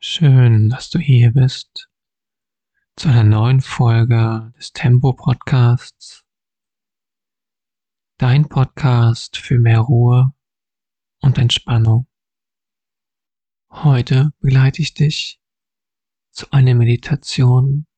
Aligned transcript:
Schön, 0.00 0.68
dass 0.68 0.90
du 0.90 1.00
hier 1.00 1.32
bist 1.32 1.88
zu 2.94 3.08
einer 3.08 3.24
neuen 3.24 3.60
Folge 3.60 4.52
des 4.56 4.72
Tempo 4.72 5.12
Podcasts. 5.12 6.24
Dein 8.16 8.48
Podcast 8.48 9.36
für 9.36 9.58
mehr 9.58 9.80
Ruhe 9.80 10.32
und 11.20 11.36
Entspannung. 11.36 12.06
Heute 13.70 14.30
begleite 14.38 14.82
ich 14.82 14.94
dich 14.94 15.40
zu 16.30 16.48
einer 16.52 16.76
Meditation 16.76 17.88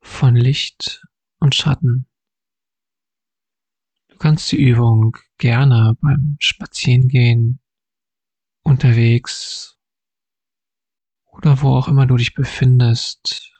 von 0.00 0.34
Licht 0.34 1.06
und 1.38 1.54
Schatten. 1.54 2.08
Du 4.08 4.16
kannst 4.16 4.50
die 4.50 4.60
Übung 4.60 5.16
gerne 5.38 5.96
beim 6.00 6.36
Spazierengehen, 6.40 7.60
unterwegs 8.64 9.79
oder 11.40 11.62
wo 11.62 11.74
auch 11.74 11.88
immer 11.88 12.06
du 12.06 12.18
dich 12.18 12.34
befindest, 12.34 13.50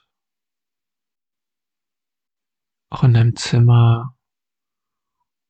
auch 2.91 3.03
in 3.03 3.15
deinem 3.15 3.35
Zimmer 3.35 4.15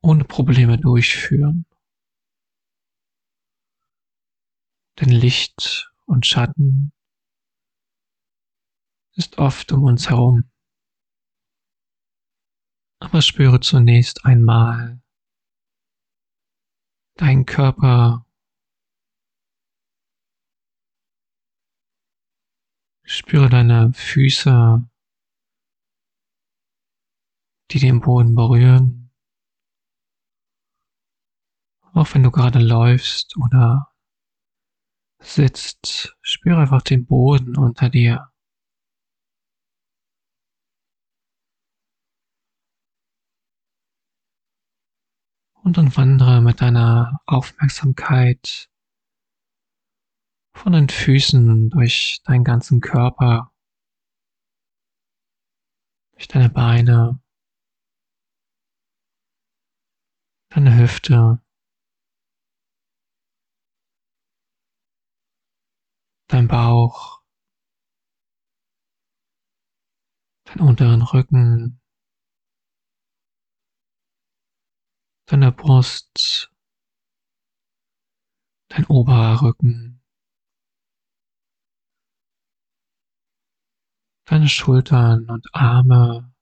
ohne 0.02 0.24
Probleme 0.24 0.78
durchführen. 0.78 1.66
Denn 5.02 5.10
Licht 5.10 5.92
und 6.06 6.26
Schatten 6.26 6.94
ist 9.16 9.38
oft 9.38 9.74
um 9.74 9.84
uns 9.84 10.10
herum. 10.10 10.50
Aber 13.00 13.22
spüre 13.22 13.60
zunächst 13.60 14.24
einmal 14.24 15.02
deinen 17.16 17.46
Körper 17.46 18.26
Spüre 23.22 23.50
deine 23.50 23.94
Füße, 23.94 24.84
die 27.70 27.80
den 27.80 28.02
Boden 28.02 28.34
berühren. 28.34 29.12
Auch 31.94 32.16
wenn 32.16 32.24
du 32.24 32.32
gerade 32.32 32.58
läufst 32.58 33.38
oder 33.38 33.94
sitzt, 35.20 36.18
spüre 36.24 36.62
einfach 36.62 36.82
den 36.82 37.06
Boden 37.06 37.56
unter 37.58 37.90
dir. 37.90 38.32
Und 45.64 45.78
dann 45.78 45.96
wandere 45.96 46.42
mit 46.42 46.60
deiner 46.60 47.22
Aufmerksamkeit 47.28 48.71
von 50.54 50.74
den 50.74 50.90
Füßen 50.90 51.70
durch 51.70 52.22
deinen 52.26 52.44
ganzen 52.44 52.82
Körper, 52.82 53.52
durch 56.14 56.28
deine 56.28 56.50
Beine, 56.50 57.22
deine 60.50 60.78
Hüfte, 60.78 61.42
dein 66.28 66.48
Bauch, 66.48 67.24
deinen 70.46 70.68
unteren 70.68 71.02
Rücken, 71.02 71.82
deine 75.26 75.52
Brust, 75.52 76.52
dein 78.68 78.86
oberer 78.88 79.42
Rücken. 79.42 80.01
Deine 84.32 84.48
Schultern 84.48 85.30
und 85.30 85.46
Arme, 85.54 86.34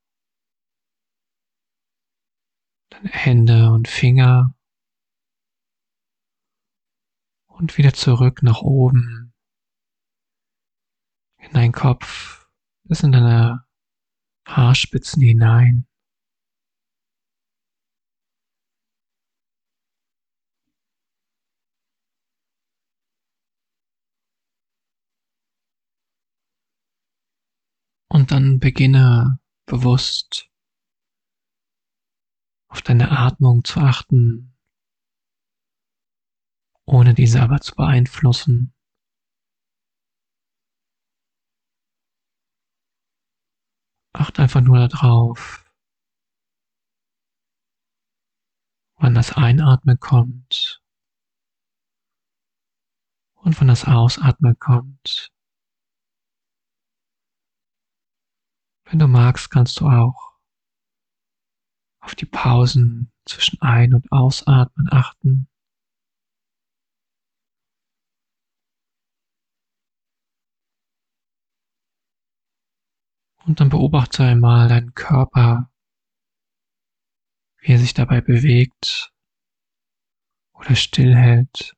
deine 2.88 3.08
Hände 3.08 3.72
und 3.72 3.88
Finger. 3.88 4.54
Und 7.48 7.76
wieder 7.78 7.92
zurück 7.92 8.44
nach 8.44 8.62
oben. 8.62 9.34
In 11.38 11.52
deinen 11.52 11.72
Kopf. 11.72 12.48
Bis 12.84 13.02
in 13.02 13.10
deine 13.10 13.66
Haarspitzen 14.46 15.20
hinein. 15.20 15.89
Und 28.20 28.32
dann 28.32 28.58
beginne 28.58 29.40
bewusst 29.64 30.50
auf 32.68 32.82
deine 32.82 33.12
Atmung 33.12 33.64
zu 33.64 33.80
achten, 33.80 34.54
ohne 36.84 37.14
diese 37.14 37.40
aber 37.40 37.62
zu 37.62 37.74
beeinflussen. 37.74 38.74
Acht 44.12 44.38
einfach 44.38 44.60
nur 44.60 44.86
darauf, 44.86 45.64
wann 48.96 49.14
das 49.14 49.32
Einatmen 49.32 49.98
kommt 49.98 50.82
und 53.36 53.58
wann 53.58 53.68
das 53.68 53.86
Ausatmen 53.86 54.58
kommt. 54.58 55.32
Wenn 58.90 58.98
du 58.98 59.06
magst, 59.06 59.50
kannst 59.52 59.78
du 59.78 59.86
auch 59.86 60.32
auf 62.00 62.16
die 62.16 62.26
Pausen 62.26 63.12
zwischen 63.24 63.62
Ein- 63.62 63.94
und 63.94 64.10
Ausatmen 64.10 64.88
achten. 64.90 65.46
Und 73.46 73.60
dann 73.60 73.68
beobachte 73.68 74.24
einmal 74.24 74.66
deinen 74.68 74.92
Körper, 74.94 75.70
wie 77.60 77.72
er 77.72 77.78
sich 77.78 77.94
dabei 77.94 78.20
bewegt 78.20 79.12
oder 80.52 80.74
stillhält. 80.74 81.76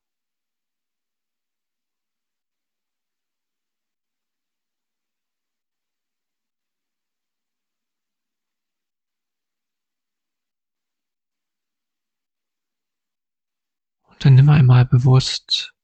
Dann 14.23 14.37
nimm 14.37 14.51
einmal 14.51 14.85
bewusst 14.85 15.75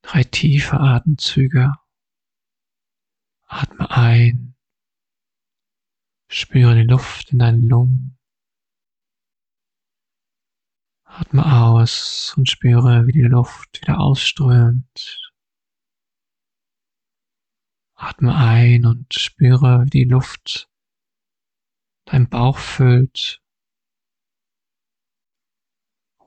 drei 0.00 0.24
tiefe 0.24 0.80
Atemzüge. 0.80 1.74
Atme 3.44 3.90
ein. 3.90 4.56
Spüre 6.30 6.76
die 6.76 6.88
Luft 6.88 7.30
in 7.30 7.40
deinen 7.40 7.68
Lungen. 7.68 8.18
Atme 11.04 11.44
aus 11.60 12.32
und 12.38 12.48
spüre, 12.48 13.06
wie 13.06 13.12
die 13.12 13.20
Luft 13.20 13.82
wieder 13.82 14.00
ausströmt. 14.00 15.30
Atme 17.96 18.34
ein 18.34 18.86
und 18.86 19.12
spüre, 19.12 19.84
wie 19.84 19.90
die 19.90 20.04
Luft 20.04 20.70
dein 22.06 22.30
Bauch 22.30 22.56
füllt 22.56 23.42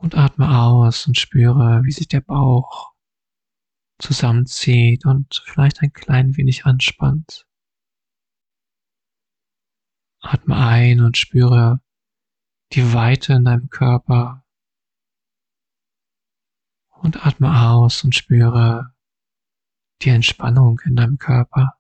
und 0.02 0.16
atme 0.16 0.60
aus 0.60 1.06
und 1.06 1.16
spüre, 1.16 1.84
wie 1.84 1.92
sich 1.92 2.08
der 2.08 2.22
Bauch 2.22 2.92
zusammenzieht 4.00 5.06
und 5.06 5.44
vielleicht 5.46 5.82
ein 5.82 5.94
klein 5.94 6.36
wenig 6.38 6.66
anspannt. 6.66 7.48
Atme 10.22 10.56
ein 10.56 11.02
und 11.02 11.18
spüre 11.18 11.82
die 12.74 12.94
Weite 12.94 13.34
in 13.34 13.46
deinem 13.46 13.70
Körper. 13.70 14.44
Und 16.90 17.26
atme 17.26 17.70
aus 17.70 18.04
und 18.04 18.16
spüre 18.16 18.96
die 20.02 20.09
Entspannung 20.09 20.80
in 20.84 20.96
deinem 20.96 21.20
Körper. 21.20 21.78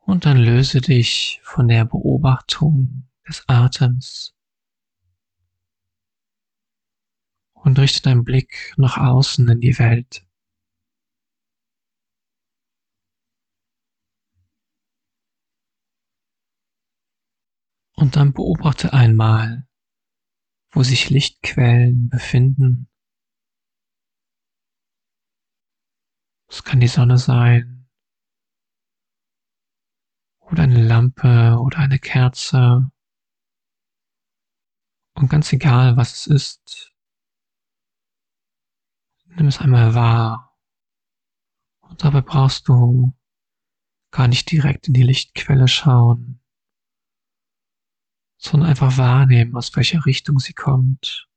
Und 0.00 0.24
dann 0.24 0.38
löse 0.38 0.80
dich 0.80 1.40
von 1.42 1.68
der 1.68 1.84
Beobachtung 1.84 3.11
des 3.26 3.44
Atems. 3.48 4.34
Und 7.54 7.78
richte 7.78 8.02
deinen 8.02 8.24
Blick 8.24 8.74
nach 8.76 8.98
außen 8.98 9.48
in 9.48 9.60
die 9.60 9.78
Welt. 9.78 10.26
Und 17.94 18.16
dann 18.16 18.32
beobachte 18.32 18.92
einmal, 18.92 19.68
wo 20.72 20.82
sich 20.82 21.08
Lichtquellen 21.10 22.08
befinden. 22.08 22.88
Es 26.48 26.64
kann 26.64 26.80
die 26.80 26.88
Sonne 26.88 27.16
sein 27.16 27.88
oder 30.40 30.64
eine 30.64 30.82
Lampe 30.82 31.58
oder 31.60 31.78
eine 31.78 31.98
Kerze 31.98 32.90
und 35.14 35.28
ganz 35.28 35.52
egal, 35.52 35.96
was 35.96 36.12
es 36.12 36.26
ist, 36.26 36.92
nimm 39.26 39.46
es 39.46 39.58
einmal 39.58 39.94
wahr. 39.94 40.58
Und 41.80 42.02
dabei 42.04 42.22
brauchst 42.22 42.68
du 42.68 43.12
gar 44.10 44.28
nicht 44.28 44.50
direkt 44.50 44.88
in 44.88 44.94
die 44.94 45.02
Lichtquelle 45.02 45.68
schauen, 45.68 46.40
sondern 48.38 48.70
einfach 48.70 48.96
wahrnehmen, 48.98 49.56
aus 49.56 49.74
welcher 49.76 50.04
Richtung 50.06 50.38
sie 50.38 50.54
kommt. 50.54 51.28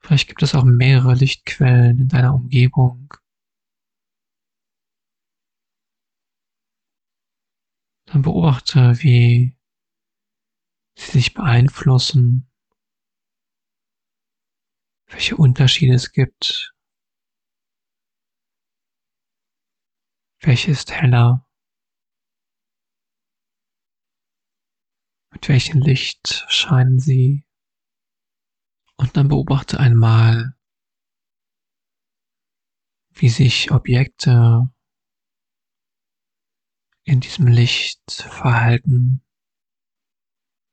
Vielleicht 0.00 0.28
gibt 0.28 0.42
es 0.42 0.54
auch 0.54 0.64
mehrere 0.64 1.14
Lichtquellen 1.14 2.00
in 2.00 2.08
deiner 2.08 2.34
Umgebung. 2.34 3.14
Dann 8.12 8.20
beobachte, 8.20 9.02
wie 9.02 9.56
sie 10.98 11.12
sich 11.12 11.32
beeinflussen, 11.32 12.52
welche 15.06 15.38
Unterschiede 15.38 15.94
es 15.94 16.12
gibt, 16.12 16.74
welche 20.40 20.70
ist 20.70 20.92
heller, 20.92 21.48
mit 25.30 25.48
welchem 25.48 25.80
Licht 25.80 26.44
scheinen 26.48 26.98
sie. 26.98 27.46
Und 28.98 29.16
dann 29.16 29.28
beobachte 29.28 29.80
einmal, 29.80 30.54
wie 33.14 33.30
sich 33.30 33.70
Objekte 33.70 34.70
in 37.04 37.20
diesem 37.20 37.46
Licht 37.46 38.12
verhalten. 38.12 39.22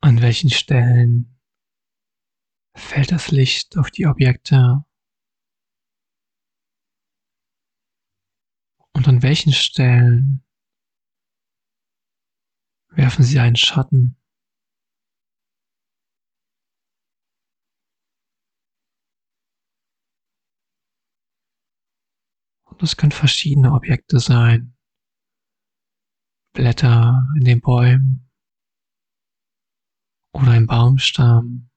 An 0.02 0.22
welchen 0.22 0.50
Stellen 0.50 1.40
fällt 2.76 3.12
das 3.12 3.31
Licht 3.31 3.78
auf 3.78 3.92
die 3.92 4.06
Objekte? 4.06 4.86
Und 8.94 9.08
an 9.08 9.22
welchen 9.24 9.54
Stellen 9.54 10.44
werfen 12.90 13.24
sie 13.24 13.40
einen 13.40 13.56
Schatten? 13.56 14.16
Und 22.64 22.84
es 22.84 22.96
können 22.96 23.12
verschiedene 23.12 23.74
Objekte 23.74 24.20
sein. 24.20 24.79
Blätter 26.54 27.28
in 27.38 27.46
den 27.46 27.62
Bäumen 27.62 28.30
oder 30.34 30.51
ein 30.51 30.68
Baumstamm. 30.68 31.69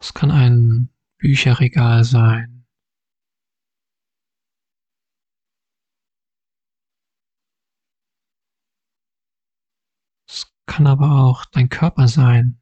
Es 0.00 0.14
kann 0.14 0.30
ein 0.30 0.90
Bücherregal 1.18 2.04
sein. 2.04 2.66
Es 10.28 10.52
kann 10.66 10.86
aber 10.86 11.24
auch 11.24 11.44
dein 11.46 11.68
Körper 11.68 12.08
sein, 12.08 12.60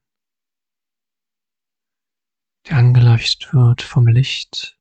der 2.69 2.79
angeleuchtet 2.79 3.53
wird 3.53 3.83
vom 3.83 4.07
Licht. 4.07 4.79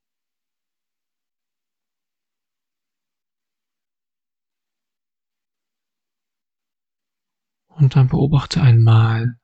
Und 7.75 7.95
dann 7.95 8.07
beobachte 8.07 8.61
einmal, 8.61 9.39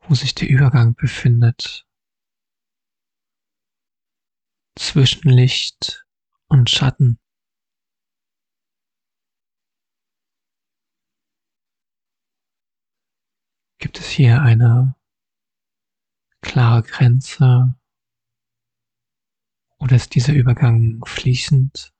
wo 0.00 0.14
sich 0.14 0.34
der 0.34 0.48
Übergang 0.48 0.94
befindet 0.94 1.86
zwischen 4.78 5.30
Licht 5.30 6.06
und 6.48 6.70
Schatten. 6.70 7.18
Gibt 13.78 13.98
es 13.98 14.08
hier 14.08 14.40
eine 14.40 14.96
klare 16.40 16.82
Grenze 16.82 17.74
oder 19.78 19.96
ist 19.96 20.14
dieser 20.14 20.32
Übergang 20.32 21.04
fließend? 21.04 21.95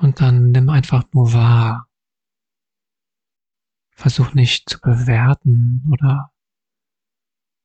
Und 0.00 0.20
dann 0.20 0.52
nimm 0.52 0.68
einfach 0.68 1.04
nur 1.12 1.32
wahr. 1.32 1.88
Versuch 3.90 4.32
nicht 4.32 4.70
zu 4.70 4.80
bewerten 4.80 5.84
oder 5.90 6.32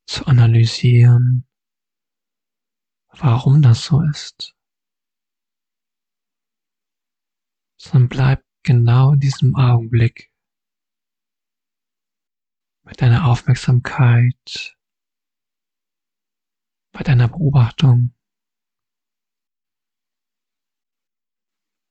zu 0.07 0.25
analysieren, 0.25 1.47
warum 3.09 3.61
das 3.61 3.85
so 3.85 4.01
ist, 4.01 4.55
sondern 7.77 8.09
bleib 8.09 8.43
genau 8.63 9.13
in 9.13 9.19
diesem 9.19 9.55
Augenblick 9.55 10.31
mit 12.83 12.99
deiner 12.99 13.27
Aufmerksamkeit, 13.27 14.75
bei 16.91 17.03
deiner 17.03 17.27
Beobachtung. 17.27 18.15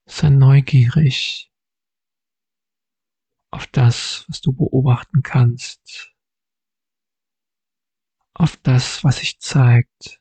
Sei 0.06 0.28
neugierig 0.30 1.50
auf 3.50 3.66
das, 3.66 4.24
was 4.28 4.40
du 4.40 4.52
beobachten 4.52 5.22
kannst, 5.22 6.12
auf 8.34 8.56
das, 8.56 9.04
was 9.04 9.18
sich 9.18 9.38
zeigt. 9.40 10.20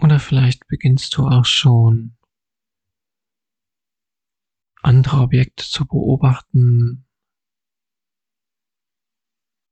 Oder 0.00 0.20
vielleicht 0.20 0.66
beginnst 0.68 1.16
du 1.16 1.26
auch 1.26 1.44
schon 1.44 2.16
andere 4.82 5.20
Objekte 5.20 5.64
zu 5.64 5.86
beobachten, 5.86 7.07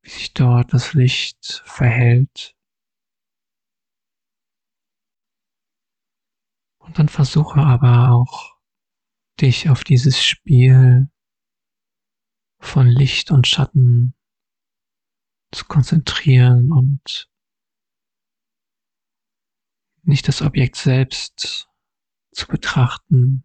wie 0.06 0.10
sich 0.10 0.32
dort 0.34 0.72
das 0.72 0.94
Licht 0.94 1.62
verhält. 1.66 2.54
Und 6.78 7.00
dann 7.00 7.08
versuche 7.08 7.58
aber 7.58 8.12
auch, 8.12 8.56
dich 9.40 9.68
auf 9.68 9.82
dieses 9.82 10.22
Spiel 10.22 11.10
von 12.60 12.86
Licht 12.86 13.32
und 13.32 13.48
Schatten 13.48 14.14
zu 15.52 15.64
konzentrieren 15.64 16.70
und 16.70 17.28
nicht 20.02 20.28
das 20.28 20.40
Objekt 20.40 20.76
selbst 20.76 21.68
zu 22.30 22.46
betrachten, 22.46 23.44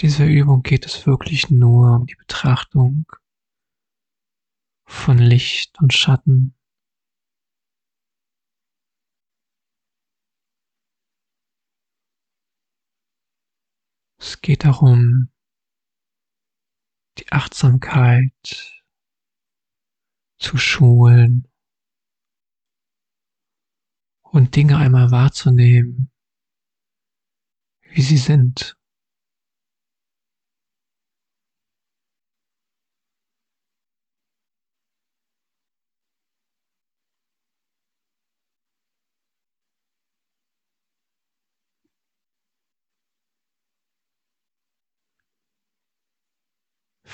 dieser 0.00 0.26
Übung 0.26 0.62
geht 0.62 0.86
es 0.86 1.06
wirklich 1.06 1.50
nur 1.50 1.96
um 1.96 2.06
die 2.06 2.14
Betrachtung 2.14 3.04
von 4.86 5.18
Licht 5.18 5.78
und 5.80 5.92
Schatten. 5.92 6.54
Es 14.18 14.40
geht 14.40 14.64
darum, 14.64 15.30
die 17.18 17.30
Achtsamkeit 17.30 18.82
zu 20.38 20.56
schulen 20.56 21.46
und 24.22 24.56
Dinge 24.56 24.78
einmal 24.78 25.10
wahrzunehmen, 25.10 26.10
wie 27.82 28.02
sie 28.02 28.18
sind. 28.18 28.79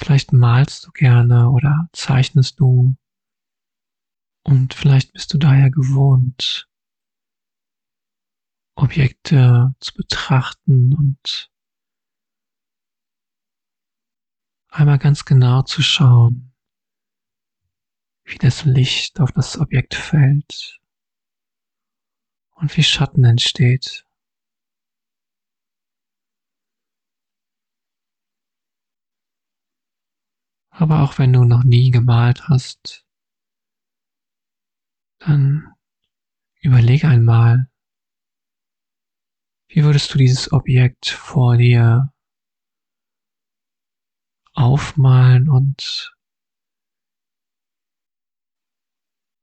Vielleicht 0.07 0.33
malst 0.33 0.87
du 0.87 0.93
gerne 0.93 1.51
oder 1.51 1.89
zeichnest 1.93 2.61
du. 2.61 2.95
Und 4.45 4.73
vielleicht 4.73 5.13
bist 5.13 5.35
du 5.35 5.39
daher 5.39 5.69
gewohnt, 5.69 6.69
Objekte 8.77 9.75
zu 9.81 9.95
betrachten 9.95 10.95
und 10.95 11.51
einmal 14.69 15.01
ganz 15.01 15.25
genau 15.25 15.63
zu 15.63 15.83
schauen, 15.83 16.55
wie 18.27 18.39
das 18.39 18.65
Licht 18.65 19.19
auf 19.19 19.33
das 19.33 19.59
Objekt 19.59 19.97
fällt 19.97 20.81
und 22.55 22.77
wie 22.77 22.85
Schatten 22.85 23.25
entsteht. 23.25 24.06
Aber 30.79 31.03
auch 31.03 31.19
wenn 31.19 31.33
du 31.33 31.45
noch 31.45 31.65
nie 31.65 31.91
gemalt 31.91 32.49
hast, 32.49 33.07
dann 35.19 35.73
überlege 36.61 37.09
einmal, 37.09 37.71
wie 39.69 39.85
würdest 39.85 40.13
du 40.13 40.19
dieses 40.19 40.53
Objekt 40.53 41.09
vor 41.09 41.57
dir 41.57 42.13
aufmalen 44.53 45.49
und 45.49 46.15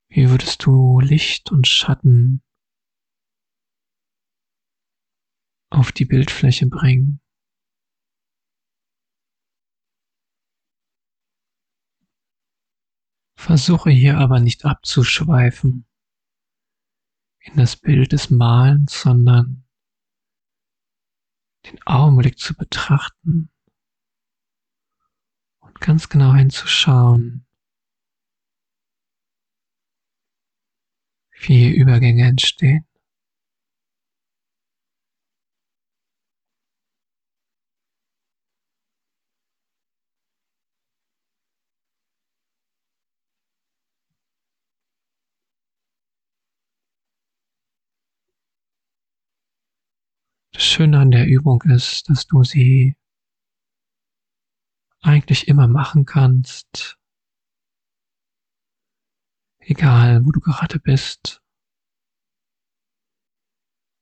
wie 0.10 0.30
würdest 0.30 0.64
du 0.64 1.00
Licht 1.00 1.52
und 1.52 1.68
Schatten 1.68 2.44
auf 5.72 5.92
die 5.92 6.06
Bildfläche 6.06 6.68
bringen? 6.68 7.23
Versuche 13.44 13.90
hier 13.90 14.20
aber 14.20 14.40
nicht 14.40 14.64
abzuschweifen 14.64 15.86
in 17.42 17.58
das 17.58 17.76
Bild 17.76 18.14
des 18.14 18.30
Malens, 18.30 19.02
sondern 19.02 19.66
den 21.66 21.78
Augenblick 21.86 22.40
zu 22.40 22.56
betrachten 22.56 23.50
und 25.60 25.78
ganz 25.82 26.08
genau 26.08 26.34
hinzuschauen, 26.34 27.46
wie 31.42 31.58
hier 31.68 31.76
Übergänge 31.76 32.26
entstehen. 32.26 32.88
Das 50.54 50.64
Schöne 50.64 51.00
an 51.00 51.10
der 51.10 51.26
Übung 51.26 51.64
ist, 51.64 52.10
dass 52.10 52.28
du 52.28 52.44
sie 52.44 52.96
eigentlich 55.02 55.48
immer 55.48 55.68
machen 55.68 56.06
kannst, 56.06 57.00
egal 59.58 60.24
wo 60.24 60.32
du 60.32 60.40
gerade 60.40 60.80
bist, 60.80 61.42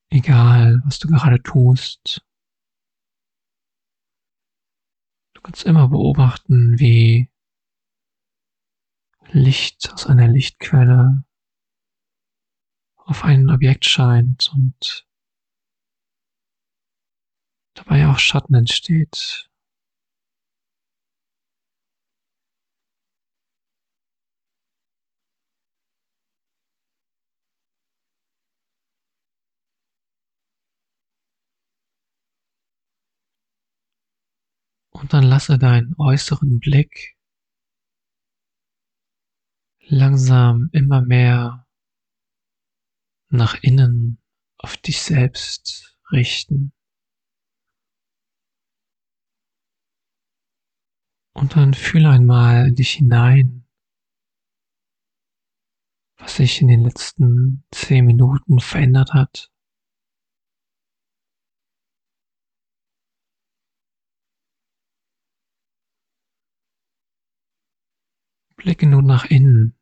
egal 0.09 0.81
was 0.83 0.99
du 0.99 1.07
gerade 1.07 1.41
tust. 1.41 2.21
Du 5.33 5.41
kannst 5.41 5.63
immer 5.63 5.87
beobachten, 5.87 6.77
wie 6.79 7.31
Licht 9.29 9.89
aus 9.93 10.05
einer 10.05 10.27
Lichtquelle 10.27 11.23
auf 12.97 13.23
ein 13.23 13.49
Objekt 13.49 13.85
scheint 13.85 14.51
und 14.53 15.07
dabei 17.73 18.07
auch 18.07 18.19
Schatten 18.19 18.53
entsteht. 18.55 19.49
Und 34.91 35.13
dann 35.13 35.23
lasse 35.23 35.57
deinen 35.57 35.95
äußeren 35.97 36.59
Blick 36.59 37.17
langsam 39.87 40.69
immer 40.73 41.01
mehr 41.01 41.65
nach 43.29 43.55
innen 43.63 44.19
auf 44.57 44.77
dich 44.77 45.01
selbst 45.01 45.97
richten. 46.11 46.71
Und 51.41 51.55
dann 51.55 51.73
fühle 51.73 52.07
einmal 52.11 52.67
in 52.67 52.75
dich 52.75 52.91
hinein, 52.91 53.65
was 56.17 56.35
sich 56.35 56.61
in 56.61 56.67
den 56.67 56.83
letzten 56.83 57.63
zehn 57.71 58.05
Minuten 58.05 58.59
verändert 58.59 59.15
hat. 59.15 59.51
Blicke 68.55 68.85
nun 68.85 69.07
nach 69.07 69.25
innen. 69.25 69.75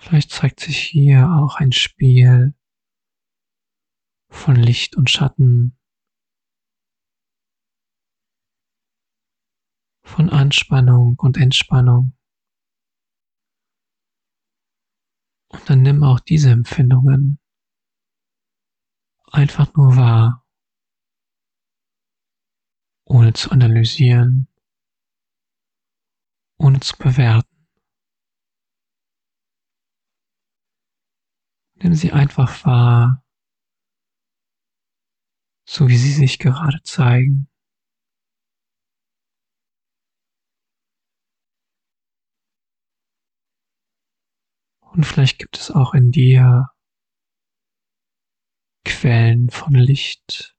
Vielleicht 0.00 0.30
zeigt 0.30 0.60
sich 0.60 0.78
hier 0.78 1.28
auch 1.28 1.56
ein 1.56 1.72
Spiel 1.72 2.54
von 4.34 4.56
Licht 4.56 4.96
und 4.96 5.08
Schatten, 5.08 5.78
von 10.04 10.28
Anspannung 10.28 11.16
und 11.18 11.38
Entspannung. 11.38 12.16
Und 15.48 15.70
dann 15.70 15.82
nimm 15.82 16.02
auch 16.02 16.20
diese 16.20 16.50
Empfindungen 16.50 17.38
einfach 19.32 19.72
nur 19.74 19.96
wahr, 19.96 20.46
ohne 23.06 23.32
zu 23.32 23.50
analysieren, 23.50 24.48
ohne 26.58 26.80
zu 26.80 26.96
bewerten. 26.98 27.48
Nimm 31.76 31.94
sie 31.94 32.12
einfach 32.12 32.64
wahr 32.64 33.23
so 35.64 35.88
wie 35.88 35.96
sie 35.96 36.12
sich 36.12 36.38
gerade 36.38 36.80
zeigen. 36.82 37.48
Und 44.80 45.04
vielleicht 45.04 45.38
gibt 45.38 45.58
es 45.58 45.72
auch 45.72 45.92
in 45.94 46.12
dir 46.12 46.70
Quellen 48.84 49.50
von 49.50 49.74
Licht. 49.74 50.54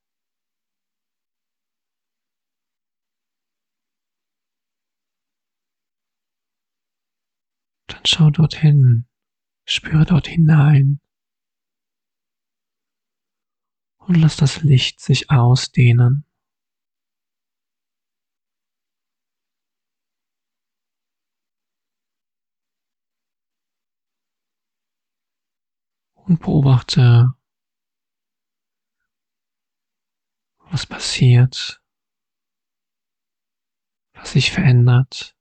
Dann 7.88 8.02
schau 8.06 8.30
dorthin, 8.32 9.06
spüre 9.66 10.06
dort 10.06 10.28
hinein. 10.28 11.00
Und 14.08 14.16
lass 14.16 14.38
das 14.38 14.62
Licht 14.62 15.00
sich 15.00 15.30
ausdehnen. 15.32 16.26
Und 26.14 26.40
beobachte, 26.40 27.34
was 30.72 30.88
passiert, 30.88 31.82
was 34.14 34.32
sich 34.32 34.52
verändert. 34.52 35.35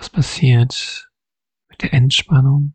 Was 0.00 0.08
passiert 0.08 1.10
mit 1.68 1.82
der 1.82 1.92
Entspannung? 1.92 2.74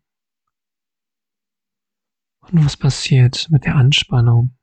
Und 2.38 2.64
was 2.64 2.76
passiert 2.76 3.48
mit 3.50 3.64
der 3.64 3.74
Anspannung? 3.74 4.56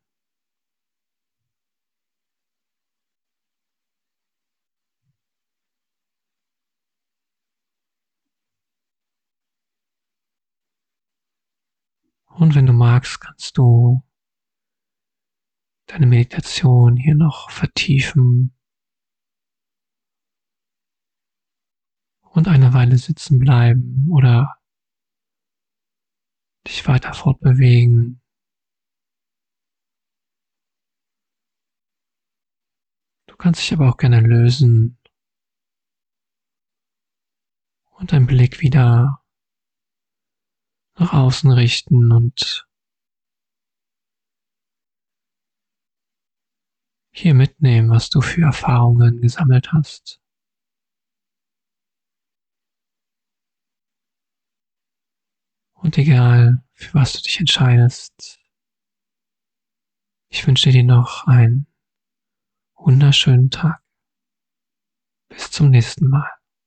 Und 12.28 12.56
wenn 12.56 12.66
du 12.66 12.72
magst, 12.72 13.20
kannst 13.20 13.58
du 13.58 14.02
deine 15.88 16.06
Meditation 16.06 16.96
hier 16.96 17.16
noch 17.16 17.50
vertiefen. 17.52 18.56
Und 22.34 22.48
eine 22.48 22.74
Weile 22.74 22.98
sitzen 22.98 23.38
bleiben 23.38 24.08
oder 24.12 24.58
dich 26.68 26.88
weiter 26.88 27.14
fortbewegen. 27.14 28.22
Du 33.28 33.38
kannst 33.38 33.62
dich 33.62 33.74
aber 33.74 33.90
auch 33.90 33.98
gerne 33.98 34.22
lösen 34.22 34.98
und 37.92 38.12
deinen 38.12 38.26
Blick 38.26 38.62
wieder 38.62 39.24
nach 40.98 41.14
außen 41.14 41.52
richten 41.52 42.12
und 42.12 42.68
hier 47.12 47.36
mitnehmen, 47.36 47.92
was 47.92 48.10
du 48.10 48.22
für 48.22 48.42
Erfahrungen 48.42 49.22
gesammelt 49.22 49.72
hast. 49.72 50.23
Und 55.84 55.98
egal, 55.98 56.64
für 56.72 56.94
was 56.94 57.12
du 57.12 57.22
dich 57.22 57.42
entscheidest, 57.42 58.40
ich 60.30 60.48
wünsche 60.48 60.72
dir 60.72 60.84
noch 60.84 61.28
einen 61.28 61.68
wunderschönen 62.76 63.50
Tag. 63.50 63.84
Bis 65.28 65.52
zum 65.52 65.72
nächsten 65.72 66.08
Mal. 66.08 66.30